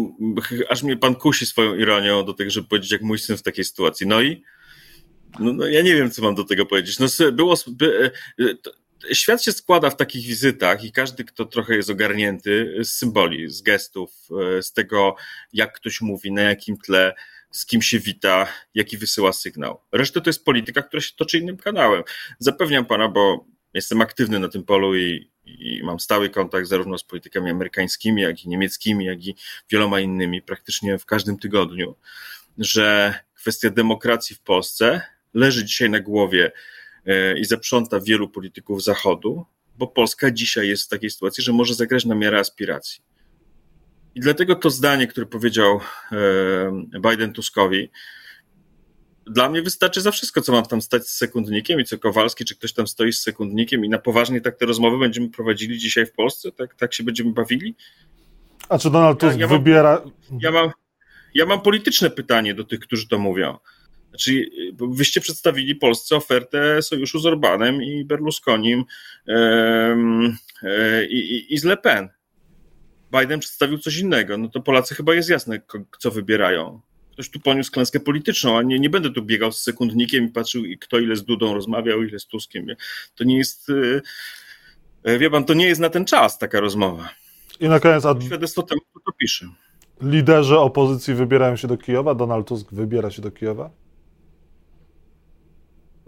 aż 0.68 0.82
mnie 0.82 0.96
pan 0.96 1.14
kusi 1.14 1.46
swoją 1.46 1.74
ironią 1.74 2.24
do 2.24 2.34
tego, 2.34 2.50
żeby 2.50 2.68
powiedzieć, 2.68 2.92
jak 2.92 3.02
mój 3.02 3.18
syn 3.18 3.36
w 3.36 3.42
takiej 3.42 3.64
sytuacji. 3.64 4.06
No 4.06 4.20
i 4.20 4.42
no, 5.38 5.52
no 5.52 5.66
ja 5.66 5.82
nie 5.82 5.94
wiem, 5.94 6.10
co 6.10 6.22
mam 6.22 6.34
do 6.34 6.44
tego 6.44 6.66
powiedzieć. 6.66 6.98
No, 6.98 7.06
było, 7.32 7.54
by, 7.66 8.10
e, 8.40 8.44
świat 9.12 9.42
się 9.42 9.52
składa 9.52 9.90
w 9.90 9.96
takich 9.96 10.26
wizytach 10.26 10.84
i 10.84 10.92
każdy, 10.92 11.24
kto 11.24 11.44
trochę 11.44 11.76
jest 11.76 11.90
ogarnięty 11.90 12.76
z 12.84 12.92
symboli, 12.92 13.48
z 13.48 13.62
gestów, 13.62 14.10
e, 14.58 14.62
z 14.62 14.72
tego, 14.72 15.16
jak 15.52 15.72
ktoś 15.72 16.00
mówi, 16.00 16.32
na 16.32 16.42
jakim 16.42 16.78
tle, 16.78 17.14
z 17.50 17.66
kim 17.66 17.82
się 17.82 17.98
wita, 17.98 18.46
jaki 18.74 18.96
wysyła 18.96 19.32
sygnał. 19.32 19.80
Reszta 19.92 20.20
to 20.20 20.30
jest 20.30 20.44
polityka, 20.44 20.82
która 20.82 21.00
się 21.00 21.12
toczy 21.16 21.38
innym 21.38 21.56
kanałem. 21.56 22.02
Zapewniam 22.38 22.86
pana, 22.86 23.08
bo 23.08 23.46
jestem 23.74 24.00
aktywny 24.00 24.38
na 24.38 24.48
tym 24.48 24.64
polu 24.64 24.96
i, 24.96 25.30
i 25.44 25.80
mam 25.84 26.00
stały 26.00 26.30
kontakt 26.30 26.68
zarówno 26.68 26.98
z 26.98 27.04
politykami 27.04 27.50
amerykańskimi, 27.50 28.22
jak 28.22 28.44
i 28.44 28.48
niemieckimi, 28.48 29.04
jak 29.04 29.26
i 29.26 29.34
wieloma 29.70 30.00
innymi, 30.00 30.42
praktycznie 30.42 30.98
w 30.98 31.06
każdym 31.06 31.38
tygodniu, 31.38 31.96
że 32.58 33.14
kwestia 33.34 33.70
demokracji 33.70 34.36
w 34.36 34.40
Polsce 34.40 35.02
leży 35.34 35.64
dzisiaj 35.64 35.90
na 35.90 36.00
głowie 36.00 36.52
i 37.36 37.44
zaprząta 37.44 38.00
wielu 38.00 38.28
polityków 38.28 38.84
Zachodu, 38.84 39.44
bo 39.78 39.86
Polska 39.86 40.30
dzisiaj 40.30 40.68
jest 40.68 40.84
w 40.84 40.88
takiej 40.88 41.10
sytuacji, 41.10 41.44
że 41.44 41.52
może 41.52 41.74
zagrać 41.74 42.04
na 42.04 42.14
miarę 42.14 42.38
aspiracji. 42.38 43.02
I 44.14 44.20
dlatego 44.20 44.56
to 44.56 44.70
zdanie, 44.70 45.06
które 45.06 45.26
powiedział 45.26 45.80
e, 46.12 47.10
Biden 47.10 47.32
Tuskowi, 47.32 47.90
dla 49.26 49.48
mnie 49.50 49.62
wystarczy 49.62 50.00
za 50.00 50.10
wszystko, 50.10 50.40
co 50.40 50.52
mam 50.52 50.66
tam 50.66 50.82
stać 50.82 51.08
z 51.08 51.16
sekundnikiem 51.16 51.80
i 51.80 51.84
co 51.84 51.98
Kowalski, 51.98 52.44
czy 52.44 52.56
ktoś 52.56 52.72
tam 52.72 52.86
stoi 52.86 53.12
z 53.12 53.22
sekundnikiem 53.22 53.84
i 53.84 53.88
na 53.88 53.98
poważnie 53.98 54.40
tak 54.40 54.56
te 54.56 54.66
rozmowy 54.66 54.98
będziemy 54.98 55.28
prowadzili 55.28 55.78
dzisiaj 55.78 56.06
w 56.06 56.12
Polsce? 56.12 56.52
Tak, 56.52 56.74
tak 56.74 56.94
się 56.94 57.04
będziemy 57.04 57.32
bawili? 57.32 57.74
A 58.68 58.78
czy 58.78 58.90
Donald 58.90 59.20
Tusk 59.20 59.34
ja, 59.34 59.40
ja 59.40 59.46
wybiera... 59.46 60.02
Mam, 60.04 60.40
ja, 60.42 60.50
mam, 60.50 60.70
ja 61.34 61.46
mam 61.46 61.60
polityczne 61.60 62.10
pytanie 62.10 62.54
do 62.54 62.64
tych, 62.64 62.80
którzy 62.80 63.08
to 63.08 63.18
mówią. 63.18 63.58
Znaczy, 64.10 64.50
wyście 64.72 65.20
przedstawili 65.20 65.74
Polsce 65.74 66.16
ofertę 66.16 66.82
sojuszu 66.82 67.18
z 67.18 67.26
Orbanem 67.26 67.82
i 67.82 68.04
Berlusconim 68.04 68.84
e, 69.28 69.96
i, 71.06 71.54
i 71.54 71.58
z 71.58 71.64
Le 71.64 71.76
Pen. 71.76 72.08
Biden 73.20 73.40
przedstawił 73.40 73.78
coś 73.78 73.96
innego. 73.96 74.38
No 74.38 74.48
to 74.48 74.60
Polacy 74.60 74.94
chyba 74.94 75.14
jest 75.14 75.30
jasne, 75.30 75.60
co 75.98 76.10
wybierają. 76.10 76.80
Ktoś 77.12 77.30
tu 77.30 77.40
poniósł 77.40 77.72
klęskę 77.72 78.00
polityczną, 78.00 78.58
a 78.58 78.62
nie, 78.62 78.78
nie 78.78 78.90
będę 78.90 79.10
tu 79.10 79.22
biegał 79.22 79.52
z 79.52 79.62
sekundnikiem 79.62 80.24
i 80.24 80.28
patrzył, 80.28 80.62
kto 80.80 80.98
ile 80.98 81.16
z 81.16 81.24
Dudą 81.24 81.54
rozmawiał, 81.54 82.02
ile 82.02 82.18
z 82.18 82.26
Tuskiem. 82.26 82.66
To 83.14 83.24
nie 83.24 83.38
jest, 83.38 83.70
e, 83.70 84.00
e, 85.04 85.18
wie 85.18 85.30
pan, 85.30 85.44
to 85.44 85.54
nie 85.54 85.66
jest 85.66 85.80
na 85.80 85.90
ten 85.90 86.04
czas 86.04 86.38
taka 86.38 86.60
rozmowa. 86.60 87.08
I 87.60 87.68
na 87.68 87.80
koniec... 87.80 88.04
A... 88.04 88.20
Świadectwo 88.20 88.62
temu, 88.62 88.80
kto 88.90 89.00
to 89.00 89.12
pisze. 89.12 89.46
Liderzy 90.02 90.58
opozycji 90.58 91.14
wybierają 91.14 91.56
się 91.56 91.68
do 91.68 91.76
Kijowa? 91.76 92.14
Donald 92.14 92.48
Tusk 92.48 92.72
wybiera 92.72 93.10
się 93.10 93.22
do 93.22 93.30
Kijowa? 93.30 93.70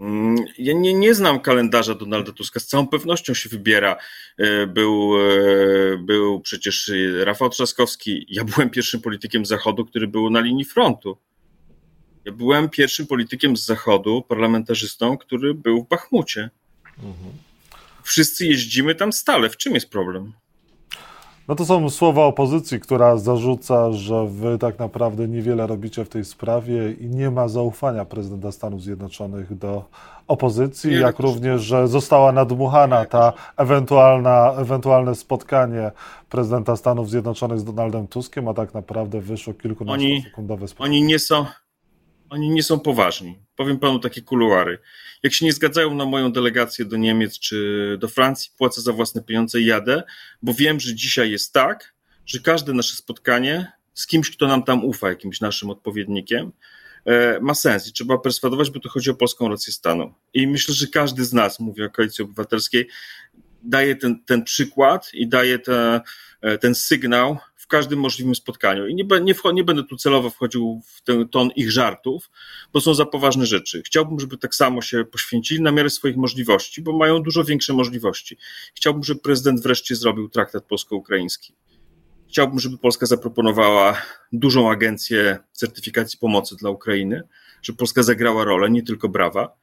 Mm, 0.03 0.35
ja 0.57 0.73
nie, 0.73 0.93
nie 0.93 1.13
znam 1.13 1.39
kalendarza 1.39 1.95
Donalda 1.95 2.31
Tuska, 2.31 2.59
z 2.59 2.65
całą 2.65 2.87
pewnością 2.87 3.33
się 3.33 3.49
wybiera. 3.49 3.97
E, 4.37 4.67
był, 4.67 5.13
e, 5.17 5.97
był 5.97 6.41
przecież 6.41 6.91
Rafał 7.23 7.49
Trzaskowski. 7.49 8.25
Ja 8.29 8.43
byłem 8.43 8.69
pierwszym 8.69 9.01
politykiem 9.01 9.45
Zachodu, 9.45 9.85
który 9.85 10.07
był 10.07 10.29
na 10.29 10.39
linii 10.39 10.65
frontu. 10.65 11.17
Ja 12.25 12.31
byłem 12.31 12.69
pierwszym 12.69 13.07
politykiem 13.07 13.57
z 13.57 13.65
Zachodu, 13.65 14.21
parlamentarzystą, 14.21 15.17
który 15.17 15.53
był 15.53 15.83
w 15.83 15.87
Bachmucie. 15.87 16.49
Mhm. 16.97 17.31
Wszyscy 18.03 18.45
jeździmy 18.45 18.95
tam 18.95 19.13
stale. 19.13 19.49
W 19.49 19.57
czym 19.57 19.73
jest 19.73 19.89
problem? 19.89 20.33
No 21.47 21.55
to 21.55 21.65
są 21.65 21.89
słowa 21.89 22.25
opozycji, 22.25 22.79
która 22.79 23.17
zarzuca, 23.17 23.91
że 23.91 24.27
wy 24.27 24.57
tak 24.57 24.79
naprawdę 24.79 25.27
niewiele 25.27 25.67
robicie 25.67 26.05
w 26.05 26.09
tej 26.09 26.25
sprawie 26.25 26.91
i 26.91 27.09
nie 27.09 27.31
ma 27.31 27.47
zaufania 27.47 28.05
prezydenta 28.05 28.51
Stanów 28.51 28.81
Zjednoczonych 28.81 29.57
do 29.57 29.85
opozycji, 30.27 30.89
nie, 30.91 30.97
jak 30.97 31.19
również, 31.19 31.61
że 31.61 31.87
została 31.87 32.31
nadmuchana 32.31 33.05
ta 33.05 33.33
ewentualna, 33.57 34.53
ewentualne 34.57 35.15
spotkanie 35.15 35.91
prezydenta 36.29 36.75
Stanów 36.75 37.09
Zjednoczonych 37.09 37.59
z 37.59 37.63
Donaldem 37.63 38.07
Tuskiem, 38.07 38.47
a 38.47 38.53
tak 38.53 38.73
naprawdę 38.73 39.21
wyszło 39.21 39.53
kilkunastosekundowe 39.53 40.67
spotkanie. 40.67 40.97
Oni 40.97 41.03
nie 41.03 41.19
są, 41.19 41.45
oni 42.33 42.49
nie 42.49 42.63
są 42.63 42.79
poważni. 42.79 43.39
Powiem 43.55 43.79
panu 43.79 43.99
takie 43.99 44.21
kuluary. 44.21 44.79
Jak 45.23 45.33
się 45.33 45.45
nie 45.45 45.53
zgadzają 45.53 45.95
na 45.95 46.05
moją 46.05 46.31
delegację 46.31 46.85
do 46.85 46.97
Niemiec 46.97 47.39
czy 47.39 47.97
do 47.99 48.07
Francji, 48.07 48.51
płacę 48.57 48.81
za 48.81 48.93
własne 48.93 49.23
pieniądze 49.23 49.61
i 49.61 49.65
jadę, 49.65 50.03
bo 50.41 50.53
wiem, 50.53 50.79
że 50.79 50.95
dzisiaj 50.95 51.31
jest 51.31 51.53
tak, 51.53 51.93
że 52.25 52.39
każde 52.39 52.73
nasze 52.73 52.95
spotkanie 52.95 53.71
z 53.93 54.07
kimś, 54.07 54.31
kto 54.31 54.47
nam 54.47 54.63
tam 54.63 54.85
ufa, 54.85 55.09
jakimś 55.09 55.41
naszym 55.41 55.69
odpowiednikiem, 55.69 56.51
e, 57.05 57.39
ma 57.39 57.53
sens 57.53 57.87
i 57.87 57.93
trzeba 57.93 58.17
perswadować, 58.17 58.69
bo 58.69 58.79
to 58.79 58.89
chodzi 58.89 59.09
o 59.09 59.15
polską 59.15 59.49
rację 59.49 59.73
stanu. 59.73 60.13
I 60.33 60.47
myślę, 60.47 60.75
że 60.75 60.87
każdy 60.87 61.25
z 61.25 61.33
nas, 61.33 61.59
mówię 61.59 61.85
o 61.85 61.89
Koalicji 61.89 62.23
Obywatelskiej, 62.23 62.87
daje 63.63 63.95
ten, 63.95 64.23
ten 64.25 64.43
przykład 64.43 65.13
i 65.13 65.27
daje 65.27 65.59
te, 65.59 66.01
e, 66.41 66.57
ten 66.57 66.75
sygnał 66.75 67.37
w 67.63 67.67
każdym 67.67 67.99
możliwym 67.99 68.35
spotkaniu. 68.35 68.87
I 68.87 68.95
nie, 68.95 69.03
nie, 69.21 69.33
nie 69.53 69.63
będę 69.63 69.83
tu 69.83 69.97
celowo 69.97 70.29
wchodził 70.29 70.81
w 70.85 71.01
ten 71.01 71.29
ton 71.29 71.49
ich 71.55 71.71
żartów, 71.71 72.31
bo 72.73 72.81
są 72.81 72.93
za 72.93 73.05
poważne 73.05 73.45
rzeczy. 73.45 73.81
Chciałbym, 73.85 74.19
żeby 74.19 74.37
tak 74.37 74.55
samo 74.55 74.81
się 74.81 75.05
poświęcili 75.05 75.61
na 75.61 75.71
miarę 75.71 75.89
swoich 75.89 76.17
możliwości, 76.17 76.81
bo 76.81 76.97
mają 76.97 77.23
dużo 77.23 77.43
większe 77.43 77.73
możliwości. 77.73 78.37
Chciałbym, 78.75 79.03
żeby 79.03 79.19
prezydent 79.19 79.61
wreszcie 79.61 79.95
zrobił 79.95 80.29
traktat 80.29 80.65
polsko-ukraiński. 80.65 81.53
Chciałbym, 82.29 82.59
żeby 82.59 82.77
Polska 82.77 83.05
zaproponowała 83.05 84.01
dużą 84.33 84.71
agencję 84.71 85.37
certyfikacji 85.51 86.19
pomocy 86.19 86.55
dla 86.55 86.69
Ukrainy, 86.69 87.23
żeby 87.61 87.77
Polska 87.77 88.03
zagrała 88.03 88.43
rolę, 88.43 88.69
nie 88.69 88.83
tylko 88.83 89.09
brawa. 89.09 89.55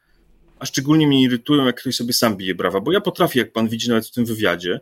A 0.59 0.67
szczególnie 0.67 1.07
mnie 1.07 1.23
irytują, 1.23 1.67
jak 1.67 1.81
ktoś 1.81 1.97
sobie 1.97 2.13
sam 2.13 2.37
bije 2.37 2.55
brawa, 2.55 2.81
bo 2.81 2.93
ja 2.93 3.01
potrafię, 3.01 3.41
jak 3.41 3.53
pan 3.53 3.69
widzi 3.69 3.89
nawet 3.89 4.07
w 4.07 4.13
tym 4.13 4.25
wywiadzie, 4.25 4.81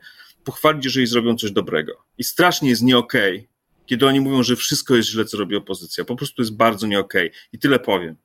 pochwalić, 0.48 0.84
jeżeli 0.84 1.06
zrobią 1.06 1.36
coś 1.36 1.50
dobrego. 1.50 1.92
I 2.18 2.24
strasznie 2.24 2.68
jest 2.68 2.82
nie 2.82 2.98
okay, 2.98 3.46
kiedy 3.86 4.06
oni 4.06 4.20
mówią, 4.20 4.42
że 4.42 4.56
wszystko 4.56 4.96
jest 4.96 5.08
źle, 5.08 5.24
co 5.24 5.38
robi 5.38 5.56
opozycja. 5.56 6.04
Po 6.04 6.16
prostu 6.16 6.42
jest 6.42 6.56
bardzo 6.56 6.86
nie. 6.86 6.98
Okay. 6.98 7.30
I 7.52 7.58
tyle 7.58 7.78
powiem. 7.78 8.16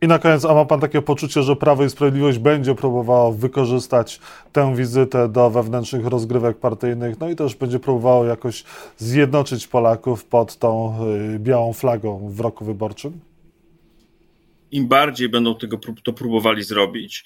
I 0.00 0.08
na 0.08 0.18
koniec, 0.18 0.44
a 0.44 0.54
ma 0.54 0.64
pan 0.64 0.80
takie 0.80 1.02
poczucie, 1.02 1.42
że 1.42 1.56
Prawo 1.56 1.84
i 1.84 1.90
Sprawiedliwość 1.90 2.38
będzie 2.38 2.74
próbowało 2.74 3.32
wykorzystać 3.32 4.20
tę 4.52 4.76
wizytę 4.76 5.28
do 5.28 5.50
wewnętrznych 5.50 6.06
rozgrywek 6.06 6.58
partyjnych, 6.58 7.20
no 7.20 7.30
i 7.30 7.36
też 7.36 7.54
będzie 7.54 7.78
próbowało 7.78 8.24
jakoś 8.24 8.64
zjednoczyć 8.98 9.66
Polaków 9.66 10.24
pod 10.24 10.58
tą 10.58 10.98
y, 11.34 11.38
białą 11.38 11.72
flagą 11.72 12.28
w 12.28 12.40
roku 12.40 12.64
wyborczym? 12.64 13.20
Im 14.70 14.88
bardziej 14.88 15.28
będą 15.28 15.54
tego, 15.54 15.78
to 16.04 16.12
próbowali 16.12 16.62
zrobić, 16.62 17.24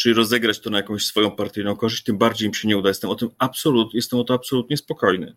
czyli 0.00 0.14
rozegrać 0.14 0.60
to 0.60 0.70
na 0.70 0.76
jakąś 0.76 1.04
swoją 1.04 1.30
partyjną 1.30 1.76
korzyść, 1.76 2.02
tym 2.02 2.18
bardziej 2.18 2.48
im 2.48 2.54
się 2.54 2.68
nie 2.68 2.78
uda. 2.78 2.88
Jestem 2.88 3.10
o 3.10 3.14
tym 3.14 3.28
absolut, 3.38 3.94
jestem 3.94 4.18
o 4.18 4.24
to 4.24 4.34
absolutnie 4.34 4.76
spokojny. 4.76 5.36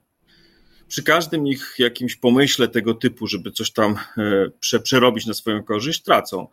Przy 0.88 1.04
każdym 1.04 1.48
ich 1.48 1.76
jakimś 1.80 2.16
pomyśle 2.16 2.68
tego 2.68 2.94
typu, 2.94 3.28
żeby 3.28 3.52
coś 3.52 3.72
tam 3.72 3.96
e, 4.18 4.50
prze, 4.60 4.80
przerobić 4.80 5.26
na 5.26 5.34
swoją 5.34 5.64
korzyść, 5.64 6.04
tracą. 6.04 6.48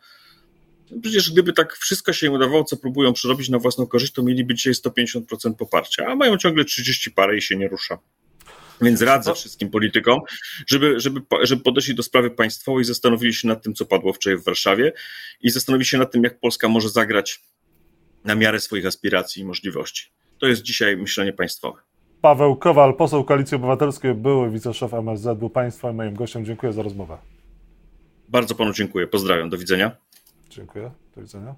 Przecież 1.03 1.31
gdyby 1.31 1.53
tak 1.53 1.77
wszystko 1.77 2.13
się 2.13 2.27
im 2.27 2.33
udawało, 2.33 2.65
co 2.65 2.77
próbują 2.77 3.13
przerobić 3.13 3.49
na 3.49 3.59
własną 3.59 3.87
korzyść, 3.87 4.13
to 4.13 4.23
mieliby 4.23 4.55
dzisiaj 4.55 4.73
150% 4.73 5.55
poparcia, 5.59 6.07
a 6.07 6.17
mają 6.17 6.37
ciągle 6.37 6.65
30 6.65 7.11
parę 7.11 7.37
i 7.37 7.43
się 7.43 7.57
nie 7.57 7.69
rusza. 7.69 7.99
Więc 8.81 9.03
radzę 9.03 9.35
wszystkim 9.35 9.71
politykom, 9.71 10.21
żeby, 10.67 11.01
żeby, 11.01 11.21
żeby 11.43 11.63
podeszli 11.63 11.95
do 11.95 12.03
sprawy 12.03 12.31
państwowej, 12.31 12.85
zastanowili 12.85 13.35
się 13.35 13.49
nad 13.49 13.63
tym, 13.63 13.75
co 13.75 13.87
padło 13.87 14.13
wczoraj 14.13 14.39
w 14.39 14.45
Warszawie 14.45 14.93
i 15.41 15.51
zastanowili 15.51 15.87
się 15.87 15.99
nad 15.99 16.13
tym, 16.13 16.25
jak 16.25 16.41
Polska 16.41 16.69
może 16.69 16.89
zagrać 16.89 17.41
na 18.25 18.35
miarę 18.35 18.61
swoich 18.61 18.87
aspiracji 18.87 19.43
i 19.43 19.45
możliwości. 19.45 20.11
To 20.39 20.47
jest 20.47 20.63
dzisiaj 20.63 20.97
myślenie 20.97 21.33
państwowe. 21.33 21.79
Paweł 22.21 22.57
Kowal, 22.57 22.97
poseł 22.97 23.25
Koalicji 23.25 23.57
Obywatelskiej, 23.57 24.15
były 24.15 24.51
wiceszef 24.51 24.95
MSZ, 24.95 25.39
był 25.39 25.51
Państwa 25.51 25.93
moim 25.93 26.15
gościem. 26.15 26.45
Dziękuję 26.45 26.73
za 26.73 26.83
rozmowę. 26.83 27.19
Bardzo 28.29 28.55
panu 28.55 28.73
dziękuję. 28.73 29.07
Pozdrawiam. 29.07 29.51
Do 29.51 29.59
widzenia. 29.59 29.97
Dziękuję. 30.51 30.91
Do 31.17 31.23
widzenia. 31.23 31.55